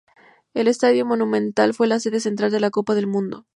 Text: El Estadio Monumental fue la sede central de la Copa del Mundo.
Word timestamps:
El 0.55 0.67
Estadio 0.67 1.05
Monumental 1.05 1.75
fue 1.75 1.85
la 1.85 1.99
sede 1.99 2.19
central 2.19 2.49
de 2.49 2.59
la 2.59 2.71
Copa 2.71 2.95
del 2.95 3.05
Mundo. 3.05 3.45